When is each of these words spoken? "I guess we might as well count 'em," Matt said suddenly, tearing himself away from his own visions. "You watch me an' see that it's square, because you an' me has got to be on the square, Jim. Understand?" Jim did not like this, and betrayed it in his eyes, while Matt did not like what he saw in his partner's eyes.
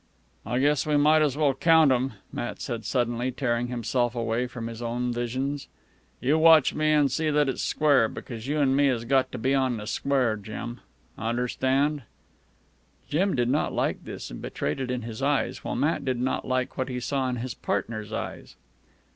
"I 0.47 0.57
guess 0.57 0.87
we 0.87 0.97
might 0.97 1.21
as 1.21 1.37
well 1.37 1.53
count 1.53 1.91
'em," 1.91 2.13
Matt 2.33 2.59
said 2.59 2.85
suddenly, 2.85 3.31
tearing 3.31 3.67
himself 3.67 4.15
away 4.15 4.47
from 4.47 4.65
his 4.65 4.81
own 4.81 5.13
visions. 5.13 5.67
"You 6.19 6.39
watch 6.39 6.73
me 6.73 6.89
an' 6.89 7.09
see 7.09 7.29
that 7.29 7.47
it's 7.47 7.61
square, 7.61 8.07
because 8.09 8.47
you 8.47 8.59
an' 8.59 8.75
me 8.75 8.87
has 8.87 9.05
got 9.05 9.31
to 9.31 9.37
be 9.37 9.53
on 9.53 9.77
the 9.77 9.85
square, 9.85 10.37
Jim. 10.37 10.81
Understand?" 11.19 12.01
Jim 13.09 13.35
did 13.35 13.49
not 13.49 13.73
like 13.73 14.03
this, 14.03 14.31
and 14.31 14.41
betrayed 14.41 14.79
it 14.79 14.89
in 14.89 15.03
his 15.03 15.21
eyes, 15.21 15.63
while 15.63 15.75
Matt 15.75 16.03
did 16.03 16.19
not 16.19 16.47
like 16.47 16.79
what 16.79 16.89
he 16.89 16.99
saw 16.99 17.29
in 17.29 17.35
his 17.35 17.53
partner's 17.53 18.11
eyes. 18.11 18.55